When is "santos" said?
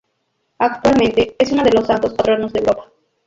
1.85-2.15